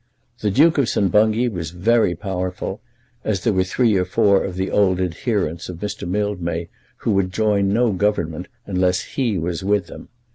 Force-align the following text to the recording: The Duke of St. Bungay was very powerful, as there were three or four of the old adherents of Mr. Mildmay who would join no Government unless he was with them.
The 0.39 0.49
Duke 0.49 0.79
of 0.79 0.89
St. 0.89 1.11
Bungay 1.11 1.49
was 1.49 1.69
very 1.69 2.15
powerful, 2.15 2.81
as 3.23 3.43
there 3.43 3.53
were 3.53 3.63
three 3.63 3.95
or 3.97 4.03
four 4.03 4.43
of 4.43 4.55
the 4.55 4.71
old 4.71 4.99
adherents 4.99 5.69
of 5.69 5.77
Mr. 5.77 6.07
Mildmay 6.07 6.69
who 7.05 7.11
would 7.11 7.31
join 7.31 7.71
no 7.71 7.91
Government 7.91 8.47
unless 8.65 9.03
he 9.03 9.37
was 9.37 9.63
with 9.63 9.85
them. 9.85 10.09